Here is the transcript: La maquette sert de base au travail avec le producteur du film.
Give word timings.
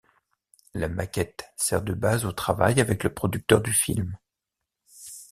La 0.73 0.89
maquette 0.89 1.53
sert 1.57 1.83
de 1.83 1.93
base 1.93 2.25
au 2.25 2.31
travail 2.31 2.81
avec 2.81 3.03
le 3.03 3.13
producteur 3.13 3.61
du 3.61 3.71
film. 3.71 4.17